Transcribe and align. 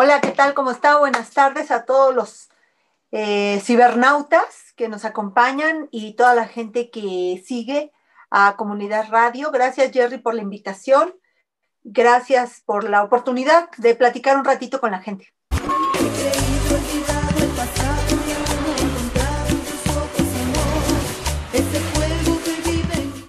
Hola, 0.00 0.20
¿qué 0.20 0.30
tal? 0.30 0.54
¿Cómo 0.54 0.70
está? 0.70 0.96
Buenas 0.96 1.32
tardes 1.32 1.72
a 1.72 1.84
todos 1.84 2.14
los 2.14 2.48
eh, 3.10 3.60
cibernautas 3.64 4.72
que 4.76 4.88
nos 4.88 5.04
acompañan 5.04 5.88
y 5.90 6.14
toda 6.14 6.36
la 6.36 6.46
gente 6.46 6.88
que 6.88 7.42
sigue 7.44 7.90
a 8.30 8.54
Comunidad 8.56 9.08
Radio. 9.10 9.50
Gracias, 9.50 9.90
Jerry, 9.90 10.18
por 10.18 10.34
la 10.34 10.42
invitación. 10.42 11.14
Gracias 11.82 12.62
por 12.64 12.88
la 12.88 13.02
oportunidad 13.02 13.70
de 13.76 13.96
platicar 13.96 14.36
un 14.36 14.44
ratito 14.44 14.80
con 14.80 14.92
la 14.92 15.00
gente. 15.00 15.34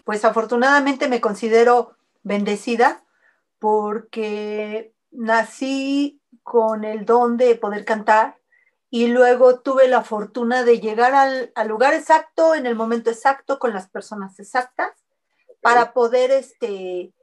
Pues 0.09 0.25
afortunadamente 0.25 1.07
me 1.07 1.21
considero 1.21 1.95
bendecida 2.23 3.03
porque 3.59 4.95
nací 5.11 6.19
con 6.41 6.83
el 6.83 7.05
don 7.05 7.37
de 7.37 7.53
poder 7.53 7.85
cantar 7.85 8.39
y 8.89 9.09
luego 9.09 9.59
tuve 9.59 9.87
la 9.87 10.01
fortuna 10.01 10.63
de 10.63 10.79
llegar 10.79 11.13
al, 11.13 11.51
al 11.53 11.67
lugar 11.67 11.93
exacto, 11.93 12.55
en 12.55 12.65
el 12.65 12.75
momento 12.75 13.11
exacto, 13.11 13.59
con 13.59 13.71
las 13.71 13.87
personas 13.87 14.39
exactas, 14.39 14.93
para 15.61 15.93
poder, 15.93 16.31
este, 16.31 17.13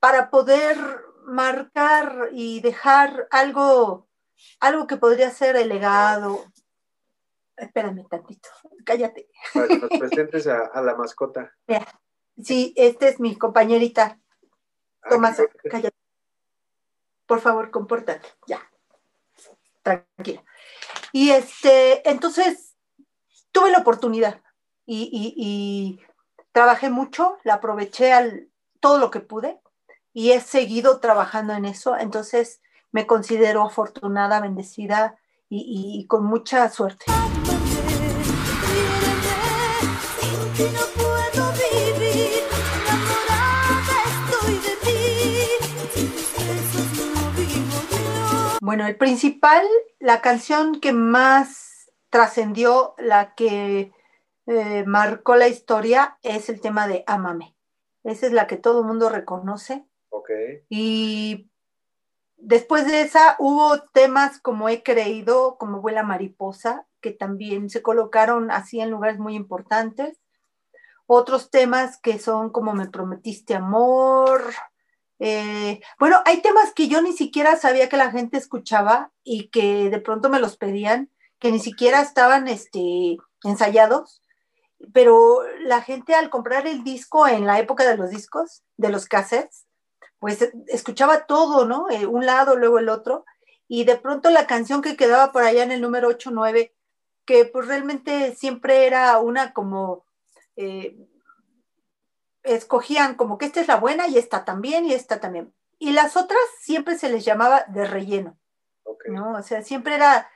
para 0.00 0.30
poder 0.30 0.76
marcar 1.26 2.30
y 2.32 2.60
dejar 2.60 3.28
algo, 3.30 4.08
algo 4.58 4.88
que 4.88 4.96
podría 4.96 5.30
ser 5.30 5.54
el 5.54 5.68
legado. 5.68 6.44
Espérame 7.56 8.04
tantito, 8.08 8.48
cállate. 8.84 9.28
Para 9.54 9.68
que 9.68 9.78
nos 9.78 9.90
presentes 9.90 10.48
a, 10.48 10.66
a 10.66 10.82
la 10.82 10.96
mascota. 10.96 11.54
Mira, 11.68 11.86
sí, 12.44 12.72
esta 12.76 13.08
es 13.08 13.20
mi 13.20 13.36
compañerita. 13.36 14.18
Ah, 15.02 15.08
Tomás, 15.10 15.40
cállate. 15.70 15.96
Por 17.26 17.40
favor, 17.40 17.70
compórtate. 17.70 18.26
Ya. 18.46 18.60
Tranquila. 19.82 20.42
Y 21.12 21.30
este, 21.30 22.08
entonces, 22.08 22.76
tuve 23.52 23.70
la 23.70 23.78
oportunidad 23.78 24.42
y, 24.86 25.08
y- 25.12 25.34
y 25.36 26.00
trabajé 26.52 26.90
mucho, 26.90 27.38
la 27.44 27.54
aproveché 27.54 28.12
al, 28.12 28.48
todo 28.80 28.98
lo 28.98 29.10
que 29.10 29.20
pude 29.20 29.60
y 30.12 30.32
he 30.32 30.40
seguido 30.40 31.00
trabajando 31.00 31.52
en 31.54 31.64
eso. 31.64 31.96
Entonces, 31.96 32.60
me 32.92 33.06
considero 33.06 33.62
afortunada, 33.64 34.40
bendecida 34.40 35.16
y, 35.48 35.58
y- 35.58 36.00
y 36.00 36.06
con 36.06 36.24
mucha 36.24 36.68
suerte. 36.70 37.04
Bueno, 48.70 48.86
el 48.86 48.96
principal, 48.96 49.66
la 49.98 50.20
canción 50.20 50.80
que 50.80 50.92
más 50.92 51.90
trascendió, 52.08 52.94
la 52.98 53.34
que 53.34 53.92
eh, 54.46 54.84
marcó 54.86 55.34
la 55.34 55.48
historia, 55.48 56.18
es 56.22 56.48
el 56.48 56.60
tema 56.60 56.86
de 56.86 57.02
Ámame. 57.08 57.56
Esa 58.04 58.26
es 58.26 58.32
la 58.32 58.46
que 58.46 58.56
todo 58.56 58.82
el 58.82 58.86
mundo 58.86 59.08
reconoce. 59.08 59.84
Ok. 60.10 60.30
Y 60.68 61.50
después 62.36 62.86
de 62.86 63.00
esa 63.00 63.34
hubo 63.40 63.80
temas 63.92 64.38
como 64.38 64.68
He 64.68 64.84
creído, 64.84 65.58
como 65.58 65.80
Vuela 65.80 66.04
Mariposa, 66.04 66.86
que 67.00 67.10
también 67.10 67.70
se 67.70 67.82
colocaron 67.82 68.52
así 68.52 68.80
en 68.80 68.92
lugares 68.92 69.18
muy 69.18 69.34
importantes. 69.34 70.20
Otros 71.06 71.50
temas 71.50 71.98
que 72.00 72.20
son 72.20 72.50
como 72.50 72.72
Me 72.72 72.88
prometiste 72.88 73.56
amor. 73.56 74.44
Eh, 75.20 75.82
bueno, 75.98 76.16
hay 76.24 76.40
temas 76.40 76.72
que 76.72 76.88
yo 76.88 77.02
ni 77.02 77.12
siquiera 77.12 77.56
sabía 77.56 77.90
que 77.90 77.98
la 77.98 78.10
gente 78.10 78.38
escuchaba 78.38 79.12
y 79.22 79.48
que 79.48 79.90
de 79.90 80.00
pronto 80.00 80.30
me 80.30 80.40
los 80.40 80.56
pedían, 80.56 81.10
que 81.38 81.52
ni 81.52 81.60
siquiera 81.60 82.00
estaban 82.00 82.48
este, 82.48 83.18
ensayados, 83.44 84.22
pero 84.94 85.42
la 85.60 85.82
gente 85.82 86.14
al 86.14 86.30
comprar 86.30 86.66
el 86.66 86.82
disco 86.84 87.28
en 87.28 87.46
la 87.46 87.58
época 87.58 87.84
de 87.86 87.98
los 87.98 88.08
discos, 88.08 88.62
de 88.78 88.88
los 88.88 89.06
cassettes, 89.06 89.66
pues 90.18 90.40
eh, 90.40 90.52
escuchaba 90.68 91.26
todo, 91.26 91.66
¿no? 91.66 91.90
Eh, 91.90 92.06
un 92.06 92.24
lado, 92.24 92.56
luego 92.56 92.78
el 92.78 92.88
otro, 92.88 93.26
y 93.68 93.84
de 93.84 93.96
pronto 93.96 94.30
la 94.30 94.46
canción 94.46 94.80
que 94.80 94.96
quedaba 94.96 95.32
por 95.32 95.42
allá 95.42 95.62
en 95.62 95.70
el 95.70 95.82
número 95.82 96.08
8, 96.08 96.30
9, 96.32 96.74
que 97.26 97.44
pues 97.44 97.66
realmente 97.66 98.34
siempre 98.34 98.86
era 98.86 99.18
una 99.18 99.52
como, 99.52 100.06
escogían 102.54 103.14
como 103.14 103.38
que 103.38 103.46
esta 103.46 103.60
es 103.60 103.68
la 103.68 103.76
buena 103.76 104.08
y 104.08 104.18
esta 104.18 104.44
también 104.44 104.84
y 104.86 104.92
esta 104.92 105.20
también. 105.20 105.54
Y 105.78 105.92
las 105.92 106.16
otras 106.16 106.40
siempre 106.60 106.98
se 106.98 107.08
les 107.08 107.24
llamaba 107.24 107.64
de 107.68 107.86
relleno, 107.86 108.38
Ok. 108.84 109.04
¿no? 109.08 109.32
O 109.32 109.42
sea, 109.42 109.62
siempre 109.62 109.94
era, 109.94 110.28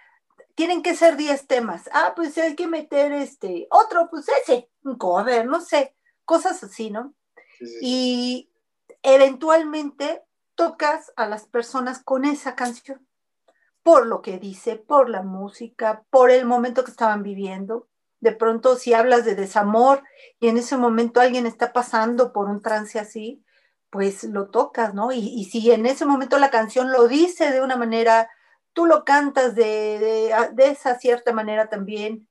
tienen 0.55 0.83
que 0.83 0.95
ser 0.95 1.17
10 1.17 1.47
temas. 1.47 1.91
Ah, 1.93 2.13
pues 2.17 2.37
hay 2.39 2.55
que 2.55 2.67
meter 2.67 3.13
este, 3.13 3.67
otro, 3.71 4.09
pues 4.11 4.27
ese, 4.43 4.71
un 4.83 4.97
cover, 4.97 5.47
no 5.47 5.61
sé, 5.61 5.95
cosas 6.25 6.63
así, 6.65 6.91
¿no? 6.91 7.15
Sí, 7.59 7.67
sí. 7.67 7.79
y 7.83 8.51
eventualmente 9.03 10.23
tocas 10.55 11.13
a 11.17 11.27
las 11.27 11.47
personas 11.47 12.03
con 12.03 12.25
esa 12.25 12.55
canción, 12.55 13.07
por 13.83 14.07
lo 14.07 14.23
que 14.23 14.39
dice, 14.39 14.77
por 14.77 15.11
la 15.11 15.23
música, 15.23 16.05
por 16.11 16.31
el 16.31 16.47
momento 16.47 16.85
que 16.85 16.91
estaban 16.91 17.23
viviendo. 17.23 17.89
De 18.25 18.33
pronto, 18.33 18.77
si 18.77 18.95
hablas 18.95 19.27
de 19.27 19.35
desamor 19.35 20.03
y 20.41 20.49
en 20.49 20.57
ese 20.57 20.79
momento 20.79 21.21
alguien 21.21 21.47
está 21.47 21.75
pasando 21.75 22.33
por 22.33 22.49
un 22.49 22.63
trance 22.63 22.99
así, 22.99 23.45
pues 23.91 24.25
lo 24.25 24.49
tocas, 24.49 24.95
¿no? 24.95 25.13
Y, 25.13 25.19
y 25.19 25.45
si 25.45 25.71
en 25.71 25.85
ese 25.85 26.07
momento 26.07 26.39
la 26.39 26.49
canción 26.49 26.91
lo 26.91 27.07
dice 27.07 27.51
de 27.51 27.61
una 27.61 27.77
manera, 27.77 28.31
tú 28.73 28.87
lo 28.87 29.05
cantas 29.05 29.55
de, 29.55 29.99
de, 29.99 30.35
de 30.55 30.69
esa 30.71 30.99
cierta 30.99 31.35
manera 31.35 31.69
también, 31.69 32.27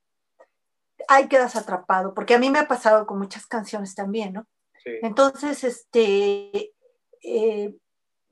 ahí 1.07 1.27
quedas 1.27 1.55
atrapado, 1.55 2.15
porque 2.15 2.33
a 2.33 2.39
mí 2.39 2.49
me 2.49 2.57
ha 2.57 2.67
pasado 2.67 3.05
con 3.05 3.19
muchas 3.19 3.45
canciones 3.45 3.93
también, 3.93 4.33
¿no? 4.33 4.47
Sí. 4.83 4.93
Entonces, 5.03 5.63
este, 5.63 6.73
eh, 7.21 7.75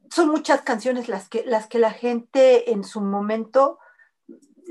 son 0.10 0.30
muchas 0.30 0.64
canciones 0.64 1.10
las 1.10 1.30
que, 1.30 1.44
las 1.46 1.68
que 1.68 1.78
la 1.78 1.92
gente 1.92 2.72
en 2.72 2.84
su 2.84 3.02
momento 3.02 3.78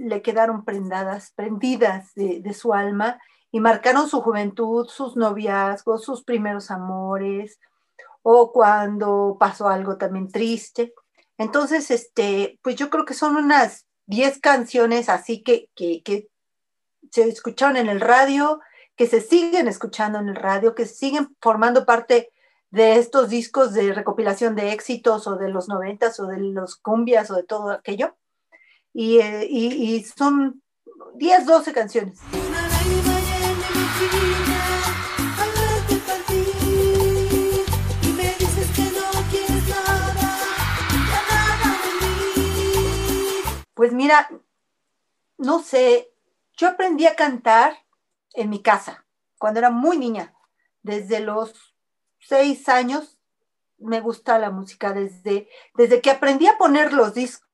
le 0.01 0.23
quedaron 0.23 0.65
prendadas, 0.65 1.33
prendidas 1.35 2.15
de, 2.15 2.55
su 2.55 2.73
alma 2.73 3.21
y 3.53 3.61
marcaron 3.61 4.09
su 4.09 4.23
juventud, 4.23 4.89
sus 4.89 5.17
noviazgos, 5.17 6.05
sus 6.05 6.25
primeros 6.25 6.71
amores, 6.71 7.59
o 8.23 8.53
cuando 8.53 9.37
pasó 9.39 9.69
algo 9.69 9.97
también 9.97 10.31
triste. 10.31 10.95
Entonces, 11.37 11.91
este, 11.91 12.59
pues 12.63 12.77
yo 12.77 12.91
creo 12.91 13.05
que 13.05 13.15
son 13.15 13.37
unas 13.37 13.87
10 14.07 14.41
canciones 14.41 15.09
así 15.09 15.43
que, 15.43 15.69
que, 15.75 16.03
que 16.03 16.29
se 17.11 17.29
escucharon 17.29 17.77
en 17.77 17.89
el 17.89 18.01
radio, 18.01 18.61
que 18.97 19.07
se 19.07 19.21
siguen 19.21 19.69
escuchando 19.69 20.19
en 20.19 20.29
el 20.29 20.37
radio, 20.37 20.75
que 20.75 20.87
siguen 20.87 21.37
formando 21.41 21.85
parte 21.85 22.31
de 22.71 22.97
estos 22.97 23.29
discos 23.29 23.75
de 23.75 23.93
recopilación 23.93 24.55
de 24.55 24.73
éxitos 24.73 25.27
o 25.27 25.37
de 25.37 25.49
los 25.49 25.69
noventas 25.69 26.21
o 26.21 26.27
de 26.27 26.39
los 26.39 26.77
cumbias 26.77 27.31
o 27.31 27.37
de 27.37 27.43
todo 27.43 27.71
aquello. 27.71 28.17
Y, 28.93 29.19
eh, 29.19 29.47
y, 29.49 29.95
y 29.95 30.05
son 30.05 30.63
10, 31.15 31.47
12 31.47 31.73
canciones. 31.73 32.19
Pues 43.75 43.95
mira, 43.95 44.29
no 45.39 45.63
sé, 45.63 46.13
yo 46.55 46.69
aprendí 46.69 47.07
a 47.07 47.17
cantar 47.17 47.79
en 48.35 48.51
mi 48.51 48.61
casa 48.61 49.07
cuando 49.39 49.59
era 49.59 49.71
muy 49.71 49.97
niña. 49.97 50.35
Desde 50.83 51.21
los 51.21 51.75
seis 52.19 52.69
años 52.69 53.19
me 53.79 54.01
gusta 54.01 54.39
la 54.39 54.51
música. 54.51 54.93
Desde, 54.93 55.49
desde 55.75 56.03
que 56.03 56.11
aprendí 56.11 56.47
a 56.47 56.59
poner 56.59 56.93
los 56.93 57.15
discos, 57.15 57.49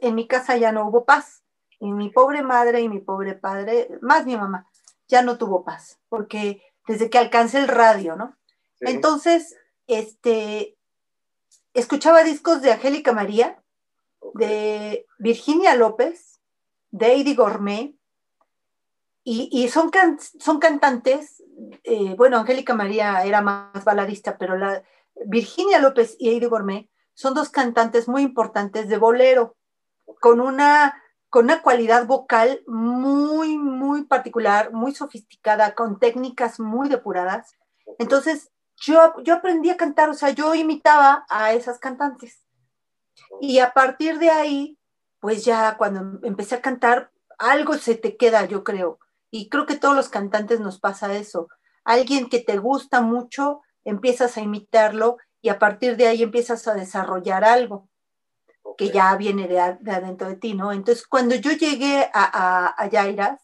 en 0.00 0.14
mi 0.14 0.26
casa 0.26 0.56
ya 0.56 0.72
no 0.72 0.86
hubo 0.88 1.04
paz. 1.04 1.42
Y 1.78 1.92
mi 1.92 2.08
pobre 2.10 2.42
madre 2.42 2.80
y 2.80 2.88
mi 2.88 3.00
pobre 3.00 3.34
padre, 3.34 3.88
más 4.00 4.24
mi 4.24 4.36
mamá, 4.36 4.66
ya 5.08 5.22
no 5.22 5.36
tuvo 5.36 5.62
paz, 5.62 5.98
porque 6.08 6.62
desde 6.86 7.10
que 7.10 7.18
alcancé 7.18 7.58
el 7.58 7.68
radio, 7.68 8.16
¿no? 8.16 8.34
Sí. 8.78 8.86
Entonces, 8.88 9.56
este, 9.86 10.78
escuchaba 11.74 12.22
discos 12.24 12.62
de 12.62 12.72
Angélica 12.72 13.12
María, 13.12 13.62
de 14.34 15.06
Virginia 15.18 15.74
López, 15.74 16.40
de 16.90 17.20
Eddie 17.20 17.34
Gourmet, 17.34 17.94
y, 19.22 19.50
y 19.52 19.68
son, 19.68 19.90
can- 19.90 20.18
son 20.20 20.58
cantantes, 20.58 21.42
eh, 21.84 22.14
bueno, 22.16 22.38
Angélica 22.38 22.74
María 22.74 23.22
era 23.24 23.42
más 23.42 23.84
baladista, 23.84 24.38
pero 24.38 24.56
la, 24.56 24.82
Virginia 25.26 25.78
López 25.78 26.16
y 26.18 26.30
Eddie 26.30 26.48
Gourmet 26.48 26.88
son 27.16 27.34
dos 27.34 27.48
cantantes 27.48 28.08
muy 28.08 28.22
importantes 28.22 28.88
de 28.88 28.98
bolero, 28.98 29.56
con 30.20 30.40
una 30.40 31.02
con 31.28 31.46
una 31.46 31.60
cualidad 31.60 32.06
vocal 32.06 32.62
muy, 32.66 33.58
muy 33.58 34.04
particular, 34.04 34.72
muy 34.72 34.94
sofisticada, 34.94 35.74
con 35.74 35.98
técnicas 35.98 36.60
muy 36.60 36.88
depuradas. 36.88 37.56
Entonces, 37.98 38.50
yo, 38.76 39.12
yo 39.22 39.34
aprendí 39.34 39.70
a 39.70 39.76
cantar, 39.76 40.08
o 40.08 40.14
sea, 40.14 40.30
yo 40.30 40.54
imitaba 40.54 41.26
a 41.28 41.52
esas 41.52 41.78
cantantes. 41.78 42.46
Y 43.40 43.58
a 43.58 43.72
partir 43.72 44.18
de 44.18 44.30
ahí, 44.30 44.78
pues 45.20 45.44
ya 45.44 45.76
cuando 45.76 46.20
empecé 46.26 46.54
a 46.54 46.62
cantar, 46.62 47.10
algo 47.38 47.74
se 47.74 47.96
te 47.96 48.16
queda, 48.16 48.46
yo 48.46 48.64
creo. 48.64 48.98
Y 49.30 49.48
creo 49.48 49.66
que 49.66 49.76
todos 49.76 49.96
los 49.96 50.08
cantantes 50.08 50.60
nos 50.60 50.78
pasa 50.78 51.12
eso. 51.14 51.48
Alguien 51.84 52.28
que 52.28 52.40
te 52.40 52.56
gusta 52.58 53.00
mucho, 53.00 53.62
empiezas 53.84 54.36
a 54.36 54.40
imitarlo 54.40 55.18
y 55.46 55.48
a 55.48 55.60
partir 55.60 55.96
de 55.96 56.08
ahí 56.08 56.24
empiezas 56.24 56.66
a 56.66 56.74
desarrollar 56.74 57.44
algo 57.44 57.88
que 58.76 58.90
ya 58.90 59.14
viene 59.14 59.46
de, 59.46 59.76
de 59.78 59.92
adentro 59.92 60.28
de 60.28 60.34
ti, 60.34 60.54
¿no? 60.54 60.72
Entonces, 60.72 61.06
cuando 61.06 61.36
yo 61.36 61.52
llegué 61.52 62.10
a, 62.12 62.24
a, 62.24 62.74
a 62.76 62.88
Yairas, 62.88 63.40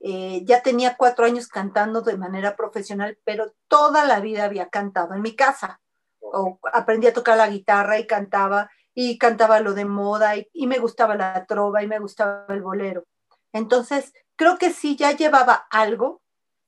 eh, 0.00 0.42
ya 0.44 0.62
tenía 0.64 0.96
cuatro 0.96 1.26
años 1.26 1.46
cantando 1.46 2.00
de 2.00 2.16
manera 2.16 2.56
profesional, 2.56 3.20
pero 3.22 3.54
toda 3.68 4.04
la 4.04 4.18
vida 4.18 4.46
había 4.46 4.68
cantado 4.68 5.14
en 5.14 5.22
mi 5.22 5.36
casa. 5.36 5.80
O 6.18 6.58
aprendí 6.72 7.06
a 7.06 7.12
tocar 7.12 7.36
la 7.36 7.48
guitarra 7.48 8.00
y 8.00 8.08
cantaba, 8.08 8.68
y 8.92 9.16
cantaba 9.16 9.60
lo 9.60 9.74
de 9.74 9.84
moda, 9.84 10.34
y, 10.36 10.48
y 10.52 10.66
me 10.66 10.80
gustaba 10.80 11.14
la 11.14 11.46
trova, 11.46 11.84
y 11.84 11.86
me 11.86 12.00
gustaba 12.00 12.46
el 12.48 12.62
bolero. 12.62 13.04
Entonces, 13.52 14.12
creo 14.34 14.58
que 14.58 14.72
sí 14.72 14.96
ya 14.96 15.12
llevaba 15.12 15.68
algo 15.70 16.20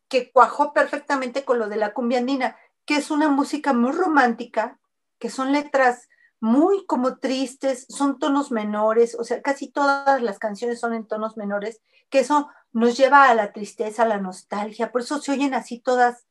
que 0.08 0.30
cuajó 0.30 0.72
perfectamente 0.72 1.44
con 1.44 1.58
lo 1.58 1.68
de 1.68 1.76
la 1.76 1.92
cumbia 1.92 2.18
andina, 2.18 2.56
que 2.90 2.96
es 2.96 3.12
una 3.12 3.28
música 3.28 3.72
muy 3.72 3.92
romántica, 3.92 4.80
que 5.20 5.30
son 5.30 5.52
letras 5.52 6.08
muy 6.40 6.84
como 6.86 7.18
tristes, 7.18 7.86
son 7.88 8.18
tonos 8.18 8.50
menores, 8.50 9.14
o 9.14 9.22
sea, 9.22 9.40
casi 9.42 9.68
todas 9.68 10.20
las 10.20 10.40
canciones 10.40 10.80
son 10.80 10.94
en 10.94 11.06
tonos 11.06 11.36
menores, 11.36 11.82
que 12.08 12.18
eso 12.18 12.48
nos 12.72 12.96
lleva 12.96 13.30
a 13.30 13.34
la 13.36 13.52
tristeza, 13.52 14.02
a 14.02 14.08
la 14.08 14.18
nostalgia, 14.18 14.90
por 14.90 15.02
eso 15.02 15.20
se 15.20 15.30
oyen 15.30 15.54
así 15.54 15.78
todas 15.78 16.26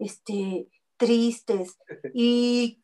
este, 0.00 0.68
tristes. 0.96 1.78
Y 2.12 2.82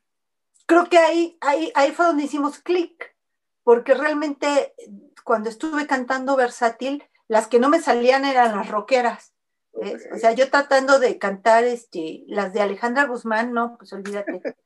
creo 0.67 0.89
que 0.89 0.99
ahí, 0.99 1.37
ahí, 1.41 1.73
ahí 1.75 1.91
fue 1.91 2.07
donde 2.07 2.27
hicimos 2.27 2.61
clic, 2.61 3.17
porque 3.65 3.95
realmente 3.95 4.73
cuando 5.25 5.51
estuve 5.51 5.89
cantando 5.89 6.37
versátil, 6.37 7.03
las 7.27 7.49
que 7.49 7.59
no 7.59 7.71
me 7.71 7.81
salían 7.81 8.25
eran 8.25 8.57
las 8.57 8.69
rockeras. 8.69 9.33
¿Ves? 9.81 10.09
O 10.13 10.19
sea, 10.19 10.33
yo 10.33 10.51
tratando 10.51 10.99
de 10.99 11.19
cantar 11.19 11.65
este, 11.65 12.25
las 12.27 12.53
de 12.53 12.61
Alejandra 12.61 13.05
Guzmán, 13.05 13.53
no, 13.53 13.77
pues 13.79 13.93
olvídate. 13.93 14.41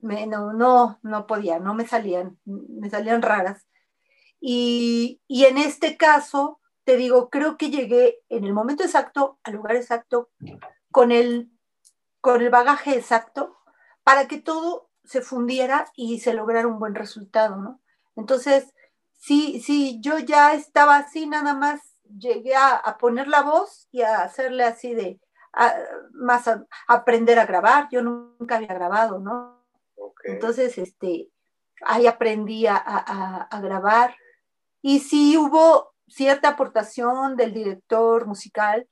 Me, 0.00 0.28
no, 0.28 0.52
no, 0.52 1.00
no 1.02 1.26
podía, 1.26 1.58
no 1.58 1.74
me 1.74 1.84
salían, 1.84 2.38
me 2.44 2.88
salían 2.88 3.20
raras. 3.20 3.66
Y, 4.40 5.20
y 5.26 5.46
en 5.46 5.58
este 5.58 5.96
caso, 5.96 6.60
te 6.84 6.96
digo, 6.96 7.30
creo 7.30 7.56
que 7.56 7.70
llegué 7.70 8.20
en 8.28 8.44
el 8.44 8.52
momento 8.52 8.84
exacto, 8.84 9.40
al 9.42 9.54
lugar 9.54 9.74
exacto, 9.74 10.30
con 10.92 11.10
el, 11.10 11.50
con 12.20 12.42
el 12.42 12.50
bagaje 12.50 12.94
exacto, 12.94 13.56
para 14.04 14.28
que 14.28 14.40
todo 14.40 14.88
se 15.02 15.20
fundiera 15.20 15.86
y 15.96 16.20
se 16.20 16.32
lograra 16.32 16.68
un 16.68 16.78
buen 16.78 16.94
resultado, 16.94 17.56
¿no? 17.56 17.80
Entonces, 18.14 18.72
sí, 19.18 19.60
sí, 19.60 19.98
yo 20.00 20.18
ya 20.20 20.54
estaba 20.54 20.96
así, 20.96 21.26
nada 21.26 21.54
más 21.54 21.97
llegué 22.16 22.54
a, 22.54 22.76
a 22.76 22.98
poner 22.98 23.28
la 23.28 23.42
voz 23.42 23.88
y 23.90 24.02
a 24.02 24.22
hacerle 24.22 24.64
así 24.64 24.94
de, 24.94 25.20
a, 25.52 25.74
más 26.12 26.48
a, 26.48 26.66
aprender 26.86 27.38
a 27.38 27.46
grabar, 27.46 27.88
yo 27.90 28.02
nunca 28.02 28.56
había 28.56 28.74
grabado, 28.74 29.18
¿no? 29.18 29.64
Ok. 29.96 30.20
Entonces, 30.24 30.78
este, 30.78 31.30
ahí 31.82 32.06
aprendí 32.06 32.66
a, 32.66 32.76
a, 32.76 33.42
a, 33.42 33.60
grabar. 33.60 34.16
Y 34.82 35.00
sí 35.00 35.36
hubo 35.36 35.94
cierta 36.06 36.50
aportación 36.50 37.36
del 37.36 37.52
director 37.52 38.26
musical, 38.26 38.88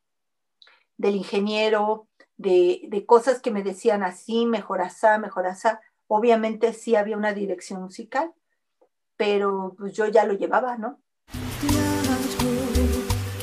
del 0.97 1.17
ingeniero, 1.17 2.09
de, 2.37 2.83
de 2.89 3.07
cosas 3.07 3.41
que 3.41 3.51
me 3.51 3.63
decían 3.63 4.03
así, 4.03 4.47
mejor 4.47 4.81
asá, 4.83 5.19
mejor 5.19 5.47
asá. 5.47 5.81
Obviamente 6.09 6.73
sí 6.73 6.97
había 6.97 7.17
una 7.17 7.33
dirección 7.33 7.83
musical, 7.83 8.33
pero 9.17 9.75
pues 9.79 9.95
yo 9.95 10.07
ya 10.07 10.25
lo 10.25 10.35
llevaba, 10.35 10.77
¿no? 10.77 11.01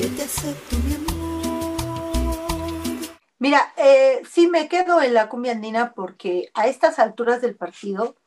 Que 0.03 0.09
te 0.09 0.23
acepto, 0.23 0.75
mi 0.85 0.95
amor. 0.95 1.13
Mira, 3.39 3.73
eh, 3.77 4.21
sí 4.29 4.47
me 4.47 4.67
quedo 4.67 5.01
en 5.01 5.13
la 5.13 5.29
cumbia 5.29 5.53
andina 5.53 5.94
porque 5.94 6.51
a 6.53 6.67
estas 6.67 7.00
alturas 7.00 7.41
del 7.41 7.55
partido, 7.55 8.17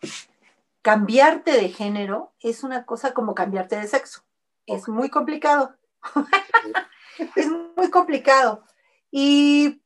cambiarte 0.80 1.52
de 1.52 1.68
género 1.68 2.32
es 2.40 2.62
una 2.62 2.86
cosa 2.86 3.12
como 3.12 3.34
cambiarte 3.34 3.76
de 3.76 3.88
sexo. 3.88 4.22
Es 4.64 4.88
muy 4.88 5.10
complicado. 5.10 5.76
es 7.36 7.46
muy 7.76 7.90
complicado. 7.90 8.64
Y 9.10 9.82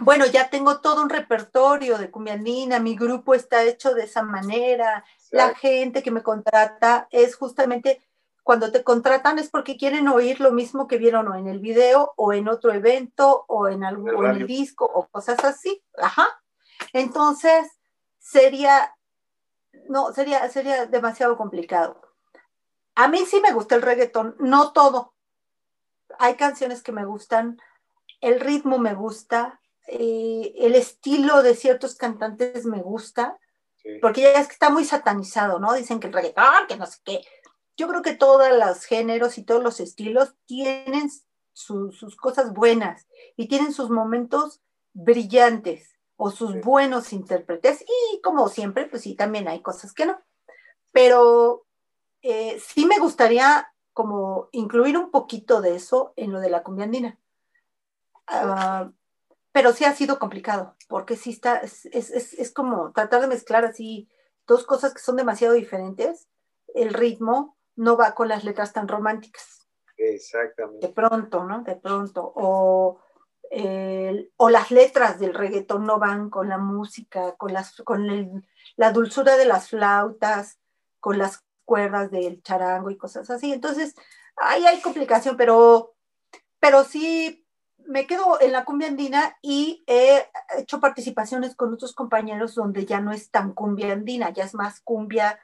bueno, 0.00 0.26
ya 0.26 0.50
tengo 0.50 0.80
todo 0.80 1.00
un 1.02 1.08
repertorio 1.08 1.96
de 1.96 2.10
cumbia 2.10 2.34
andina, 2.34 2.80
mi 2.80 2.96
grupo 2.96 3.34
está 3.34 3.64
hecho 3.64 3.94
de 3.94 4.04
esa 4.04 4.22
manera, 4.22 5.06
la 5.30 5.54
gente 5.54 6.02
que 6.02 6.10
me 6.10 6.22
contrata 6.22 7.08
es 7.10 7.34
justamente 7.34 8.02
cuando 8.48 8.72
te 8.72 8.82
contratan 8.82 9.38
es 9.38 9.50
porque 9.50 9.76
quieren 9.76 10.08
oír 10.08 10.40
lo 10.40 10.52
mismo 10.52 10.88
que 10.88 10.96
vieron 10.96 11.28
o 11.28 11.34
en 11.34 11.48
el 11.48 11.58
video 11.58 12.14
o 12.16 12.32
en 12.32 12.48
otro 12.48 12.72
evento 12.72 13.44
o 13.46 13.68
en 13.68 13.84
algún 13.84 14.16
o 14.16 14.24
en 14.24 14.40
el 14.40 14.46
disco 14.46 14.86
o 14.86 15.06
cosas 15.08 15.44
así. 15.44 15.84
Ajá. 15.98 16.26
Entonces, 16.94 17.68
sería 18.18 18.96
no, 19.90 20.14
sería 20.14 20.48
sería 20.48 20.86
demasiado 20.86 21.36
complicado. 21.36 22.00
A 22.94 23.06
mí 23.08 23.18
sí 23.26 23.38
me 23.42 23.52
gusta 23.52 23.74
el 23.74 23.82
reggaetón, 23.82 24.34
no 24.38 24.72
todo. 24.72 25.12
Hay 26.18 26.36
canciones 26.36 26.82
que 26.82 26.92
me 26.92 27.04
gustan, 27.04 27.60
el 28.22 28.40
ritmo 28.40 28.78
me 28.78 28.94
gusta, 28.94 29.60
eh, 29.88 30.54
el 30.56 30.74
estilo 30.74 31.42
de 31.42 31.54
ciertos 31.54 31.96
cantantes 31.96 32.64
me 32.64 32.80
gusta, 32.80 33.38
sí. 33.76 33.98
porque 34.00 34.22
ya 34.22 34.40
es 34.40 34.46
que 34.46 34.54
está 34.54 34.70
muy 34.70 34.86
satanizado, 34.86 35.58
¿no? 35.58 35.74
Dicen 35.74 36.00
que 36.00 36.06
el 36.06 36.14
reggaetón, 36.14 36.66
que 36.66 36.78
no 36.78 36.86
sé 36.86 36.96
qué 37.04 37.20
yo 37.78 37.86
creo 37.88 38.02
que 38.02 38.14
todos 38.14 38.50
los 38.58 38.84
géneros 38.84 39.38
y 39.38 39.44
todos 39.44 39.62
los 39.62 39.78
estilos 39.78 40.34
tienen 40.46 41.10
su, 41.52 41.92
sus 41.92 42.16
cosas 42.16 42.52
buenas 42.52 43.06
y 43.36 43.46
tienen 43.46 43.72
sus 43.72 43.88
momentos 43.88 44.60
brillantes 44.92 45.94
o 46.16 46.32
sus 46.32 46.54
sí. 46.54 46.60
buenos 46.60 47.12
intérpretes 47.12 47.82
y 47.82 48.20
como 48.20 48.48
siempre, 48.48 48.86
pues 48.86 49.02
sí, 49.02 49.14
también 49.14 49.46
hay 49.46 49.62
cosas 49.62 49.94
que 49.94 50.06
no. 50.06 50.20
Pero 50.90 51.66
eh, 52.22 52.60
sí 52.60 52.84
me 52.84 52.98
gustaría 52.98 53.72
como 53.92 54.48
incluir 54.50 54.98
un 54.98 55.12
poquito 55.12 55.60
de 55.60 55.76
eso 55.76 56.12
en 56.16 56.32
lo 56.32 56.40
de 56.40 56.50
la 56.50 56.64
cumbia 56.64 56.84
andina. 56.84 57.18
Uh, 58.28 58.92
pero 59.52 59.72
sí 59.72 59.84
ha 59.84 59.94
sido 59.94 60.18
complicado, 60.18 60.76
porque 60.88 61.16
sí 61.16 61.30
está, 61.30 61.58
es, 61.58 61.86
es, 61.86 62.10
es 62.10 62.52
como 62.52 62.92
tratar 62.92 63.20
de 63.20 63.28
mezclar 63.28 63.64
así 63.64 64.08
dos 64.48 64.64
cosas 64.64 64.92
que 64.92 65.00
son 65.00 65.16
demasiado 65.16 65.54
diferentes, 65.54 66.28
el 66.74 66.92
ritmo, 66.92 67.57
no 67.78 67.96
va 67.96 68.14
con 68.14 68.28
las 68.28 68.44
letras 68.44 68.72
tan 68.72 68.88
románticas. 68.88 69.68
Exactamente. 69.96 70.86
De 70.86 70.92
pronto, 70.92 71.44
¿no? 71.44 71.62
De 71.62 71.76
pronto. 71.76 72.32
O, 72.34 73.00
eh, 73.50 74.30
o 74.36 74.50
las 74.50 74.70
letras 74.70 75.20
del 75.20 75.32
reggaetón 75.32 75.86
no 75.86 75.98
van 75.98 76.28
con 76.28 76.48
la 76.48 76.58
música, 76.58 77.36
con, 77.36 77.52
las, 77.52 77.76
con 77.82 78.10
el, 78.10 78.46
la 78.76 78.90
dulzura 78.90 79.36
de 79.36 79.44
las 79.44 79.68
flautas, 79.68 80.58
con 80.98 81.18
las 81.18 81.44
cuerdas 81.64 82.10
del 82.10 82.42
charango 82.42 82.90
y 82.90 82.96
cosas 82.96 83.30
así. 83.30 83.52
Entonces, 83.52 83.94
ahí 84.36 84.66
hay 84.66 84.80
complicación, 84.80 85.36
pero, 85.36 85.94
pero 86.58 86.82
sí 86.82 87.46
me 87.86 88.08
quedo 88.08 88.40
en 88.40 88.52
la 88.52 88.64
cumbia 88.64 88.88
andina 88.88 89.38
y 89.40 89.84
he 89.86 90.26
hecho 90.58 90.80
participaciones 90.80 91.54
con 91.54 91.72
otros 91.72 91.94
compañeros 91.94 92.56
donde 92.56 92.84
ya 92.86 93.00
no 93.00 93.12
es 93.12 93.30
tan 93.30 93.54
cumbia 93.54 93.92
andina, 93.92 94.30
ya 94.30 94.44
es 94.44 94.54
más 94.54 94.80
cumbia 94.80 95.38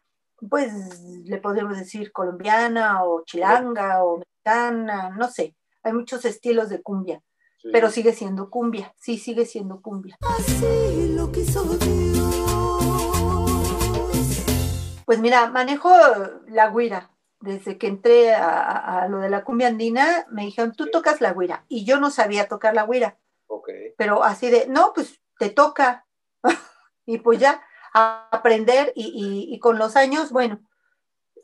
pues 0.49 1.01
le 1.25 1.39
podemos 1.39 1.77
decir 1.77 2.13
colombiana 2.13 3.05
o 3.05 3.25
chilanga 3.25 4.05
o 4.05 4.19
mexicana, 4.19 5.11
no 5.11 5.29
sé, 5.29 5.57
hay 5.83 5.93
muchos 5.93 6.25
estilos 6.25 6.69
de 6.69 6.83
cumbia, 6.83 7.23
sí. 7.59 7.69
pero 7.73 7.91
sigue 7.91 8.13
siendo 8.13 8.51
cumbia, 8.51 8.95
sí 8.99 9.19
sigue 9.19 9.47
siendo 9.47 9.81
cumbia. 9.81 10.17
Así 10.21 11.15
lo 11.15 11.31
quiso 11.31 11.65
Dios. 11.65 12.15
Pues 15.05 15.21
mira, 15.21 15.51
manejo 15.51 15.91
la 16.49 16.71
guira. 16.71 17.11
Desde 17.41 17.77
que 17.77 17.89
entré 17.89 18.33
a, 18.35 19.07
lo 19.11 19.19
de 19.19 19.29
la 19.29 19.45
cumbia 19.45 19.69
andina, 19.69 20.27
me 20.31 20.47
dijeron, 20.47 20.73
tú 20.73 20.91
tocas 20.91 21.21
la 21.21 21.35
guira. 21.35 21.67
Y 21.69 21.85
yo 21.85 22.01
no 22.01 22.11
sabía 22.11 22.49
tocar 22.49 22.75
la 22.75 22.87
guira. 22.87 23.19
Okay. 23.47 23.93
Pero 23.99 24.25
así 24.25 24.49
de, 24.49 24.67
no, 24.67 24.93
pues 24.95 25.21
te 25.39 25.51
toca. 25.51 26.07
y 27.07 27.19
pues 27.19 27.39
ya, 27.39 27.63
a 27.95 28.29
aprender 28.31 28.93
y, 28.95 29.07
y, 29.07 29.55
y, 29.55 29.59
con 29.59 29.79
los 29.79 29.97
años, 29.97 30.31
bueno, 30.31 30.61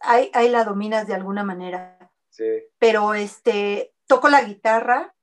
ahí, 0.01 0.31
ahí 0.35 0.49
la 0.49 0.65
dominas 0.65 1.07
de 1.07 1.15
alguna 1.15 1.45
manera. 1.45 2.11
Sí. 2.29 2.45
Pero 2.79 3.15
este, 3.15 3.95
toco 4.07 4.29
la 4.29 4.43
guitarra 4.43 5.15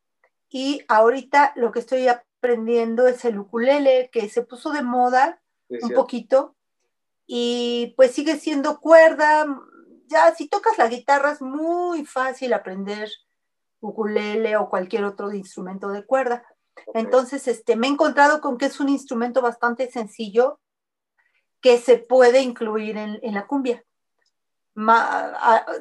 y 0.49 0.83
ahorita 0.87 1.53
lo 1.55 1.71
que 1.71 1.79
estoy 1.79 2.07
aprendiendo 2.07 3.07
es 3.07 3.25
el 3.25 3.37
ukulele, 3.37 4.09
que 4.11 4.29
se 4.29 4.41
puso 4.41 4.71
de 4.71 4.81
moda 4.81 5.41
Sí, 5.69 5.79
un 5.81 5.91
poquito 5.91 6.55
y 7.25 7.93
pues 7.97 8.11
sigue 8.11 8.37
siendo 8.37 8.79
cuerda, 8.79 9.45
ya 10.05 10.33
si 10.33 10.47
tocas 10.47 10.77
la 10.77 10.87
guitarra 10.87 11.33
es 11.33 11.41
muy 11.41 12.05
fácil 12.05 12.53
aprender 12.53 13.09
ukulele 13.81 14.55
o 14.55 14.69
cualquier 14.69 15.03
otro 15.03 15.33
instrumento 15.33 15.89
de 15.89 16.05
cuerda. 16.05 16.45
Entonces, 16.93 17.47
este, 17.47 17.75
me 17.75 17.87
he 17.87 17.89
encontrado 17.89 18.39
con 18.39 18.57
que 18.57 18.67
es 18.67 18.79
un 18.79 18.87
instrumento 18.87 19.41
bastante 19.41 19.91
sencillo 19.91 20.59
que 21.67 21.77
se 21.79 21.97
puede 21.97 22.39
incluir 22.39 22.95
en, 22.95 23.33
la 23.33 23.45
cumbia. 23.45 23.83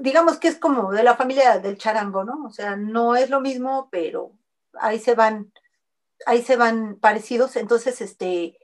Digamos 0.01 0.39
que 0.39 0.49
es 0.49 0.59
como 0.59 0.91
de 0.91 1.05
la 1.05 1.15
familia 1.15 1.61
del 1.61 1.79
charango, 1.79 2.25
¿no? 2.25 2.45
O 2.45 2.51
sea, 2.51 2.75
no 2.75 3.15
es 3.15 3.31
lo 3.31 3.41
mismo, 3.41 3.89
pero 3.93 4.33
ahí 4.81 4.99
se 4.99 5.15
van, 5.15 5.53
ahí 6.27 6.43
se 6.43 6.57
van 6.57 6.97
parecidos. 6.97 7.55
Entonces, 7.55 8.01
este, 8.01 8.59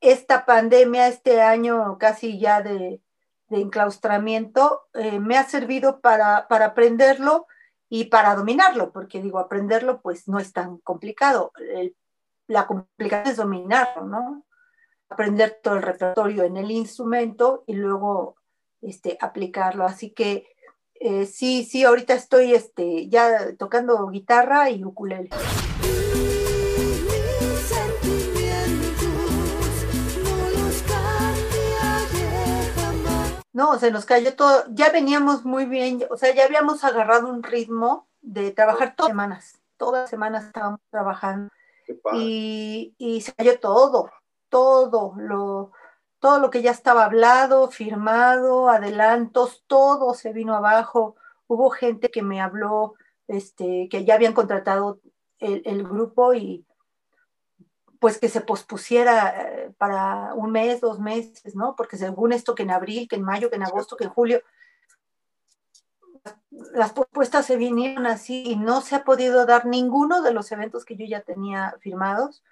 esta 0.00 0.46
pandemia, 0.46 1.08
este 1.08 1.42
año 1.42 1.98
casi 1.98 2.40
ya 2.40 2.62
de, 2.62 3.02
enclaustramiento, 3.50 4.88
eh, 4.94 5.20
me 5.20 5.36
ha 5.36 5.44
servido 5.44 6.00
para, 6.00 6.48
para 6.48 6.68
aprenderlo 6.68 7.46
y 7.90 8.06
para 8.06 8.34
dominarlo, 8.34 8.92
porque 8.92 9.20
digo, 9.20 9.38
aprenderlo 9.38 10.00
pues 10.00 10.26
no 10.26 10.38
es 10.38 10.54
tan 10.54 10.78
complicado. 10.78 11.52
La 12.46 12.66
complicación 12.66 13.30
es 13.30 13.36
dominarlo, 13.36 14.06
¿no? 14.06 14.45
Aprender 15.08 15.60
todo 15.62 15.76
el 15.76 15.82
repertorio 15.82 16.44
en 16.44 16.56
el 16.56 16.70
instrumento 16.70 17.64
y 17.66 17.74
luego 17.74 18.36
este, 18.82 19.16
aplicarlo. 19.20 19.84
Así 19.84 20.10
que 20.10 20.46
eh, 21.00 21.26
sí, 21.26 21.64
sí, 21.64 21.84
ahorita 21.84 22.14
estoy 22.14 22.54
este, 22.54 23.08
ya 23.08 23.54
tocando 23.56 24.06
guitarra 24.08 24.70
y 24.70 24.84
ukulele. 24.84 25.30
No 33.52 33.78
se 33.78 33.90
nos 33.90 34.04
cayó 34.04 34.34
todo, 34.36 34.64
ya 34.68 34.90
veníamos 34.90 35.46
muy 35.46 35.64
bien, 35.64 36.04
o 36.10 36.18
sea, 36.18 36.34
ya 36.34 36.44
habíamos 36.44 36.84
agarrado 36.84 37.28
un 37.28 37.42
ritmo 37.42 38.06
de 38.20 38.52
trabajar 38.52 38.94
todas 38.94 39.08
las 39.08 39.12
semanas, 39.12 39.58
todas 39.78 40.02
las 40.02 40.10
semanas 40.10 40.44
estábamos 40.44 40.80
trabajando. 40.90 41.50
Y, 42.12 42.94
y 42.98 43.22
se 43.22 43.32
cayó 43.32 43.58
todo, 43.58 44.10
todo 44.48 45.14
lo, 45.16 45.72
todo 46.18 46.38
lo 46.38 46.50
que 46.50 46.62
ya 46.62 46.70
estaba 46.70 47.04
hablado, 47.04 47.70
firmado, 47.70 48.68
adelantos, 48.68 49.64
todo 49.66 50.14
se 50.14 50.32
vino 50.32 50.54
abajo. 50.54 51.16
Hubo 51.46 51.70
gente 51.70 52.10
que 52.10 52.22
me 52.22 52.40
habló, 52.40 52.94
este, 53.28 53.88
que 53.90 54.04
ya 54.04 54.14
habían 54.14 54.32
contratado 54.32 55.00
el, 55.38 55.62
el 55.64 55.84
grupo 55.84 56.34
y 56.34 56.66
pues 57.98 58.18
que 58.18 58.28
se 58.28 58.40
pospusiera 58.40 59.34
eh, 59.40 59.74
para 59.78 60.34
un 60.34 60.52
mes, 60.52 60.80
dos 60.80 61.00
meses, 61.00 61.54
¿no? 61.54 61.74
Porque 61.76 61.96
según 61.96 62.32
esto 62.32 62.54
que 62.54 62.62
en 62.62 62.70
abril, 62.70 63.08
que 63.08 63.16
en 63.16 63.22
mayo, 63.22 63.50
que 63.50 63.56
en 63.56 63.62
agosto, 63.62 63.96
que 63.96 64.04
en 64.04 64.10
julio, 64.10 64.42
las 66.72 66.92
propuestas 66.92 67.46
se 67.46 67.56
vinieron 67.56 68.06
así 68.06 68.44
y 68.46 68.56
no 68.56 68.80
se 68.80 68.96
ha 68.96 69.04
podido 69.04 69.46
dar 69.46 69.66
ninguno 69.66 70.22
de 70.22 70.32
los 70.32 70.50
eventos 70.52 70.84
que 70.84 70.96
yo 70.96 71.06
ya 71.06 71.22
tenía 71.22 71.76
firmados. 71.80 72.42